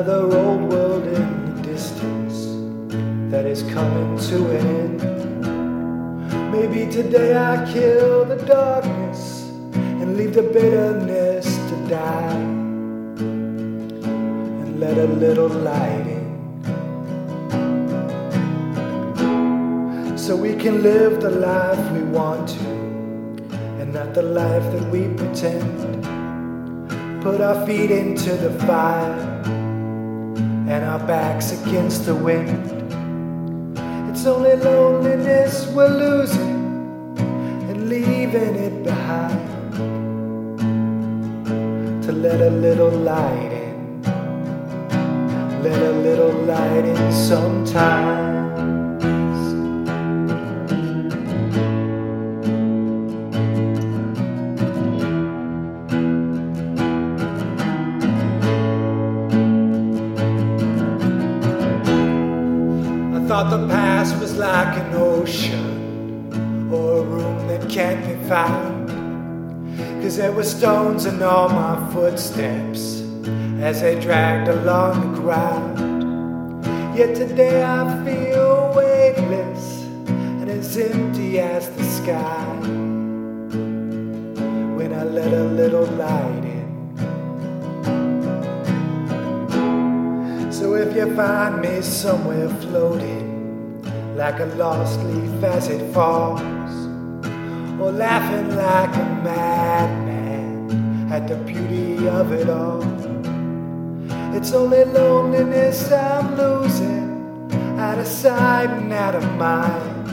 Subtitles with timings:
[0.00, 2.46] another old world in the distance
[3.30, 5.02] that is coming to an end.
[6.50, 9.42] Maybe today I kill the darkness
[10.00, 12.32] and leave the bitterness to die
[13.20, 16.26] and let a little light in.
[20.16, 22.64] So we can live the life we want to
[23.80, 26.02] and not the life that we pretend.
[27.22, 29.40] Put our feet into the fire
[30.70, 32.64] and our backs against the wind.
[34.08, 37.18] It's only loneliness we're losing
[37.68, 39.48] and leaving it behind.
[42.04, 44.02] To let a little light in,
[45.64, 48.59] let a little light in sometimes.
[63.40, 68.90] Thought the past was like an ocean or a room that can't be found.
[70.02, 73.00] Cause there were stones in all my footsteps
[73.62, 76.66] as they dragged along the ground.
[76.94, 79.84] Yet today I feel weightless
[80.40, 82.44] and as empty as the sky.
[84.76, 86.68] When I let a little light in.
[90.52, 93.29] So if you find me somewhere floating
[94.20, 96.42] like a lost leaf as it falls,
[97.80, 102.82] or laughing like a madman at the beauty of it all,
[104.36, 107.50] it's only loneliness I'm losing,
[107.80, 110.10] out of sight and out of mind.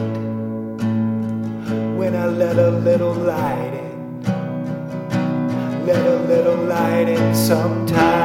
[2.00, 4.24] When I let a little light in,
[5.85, 8.17] let a little light in sometimes.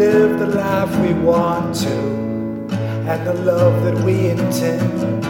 [0.00, 1.92] Live the life we want to
[3.10, 5.22] and the love that we intend.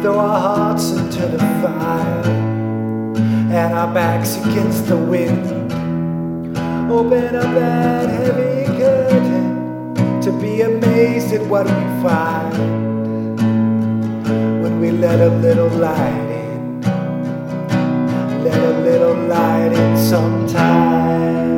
[0.00, 2.24] Throw our hearts into the fire
[3.60, 5.44] and our backs against the wind.
[6.90, 12.56] Open up that heavy curtain to be amazed at what we find
[14.62, 16.80] when we let a little light in.
[18.42, 21.49] Let a little light in sometimes.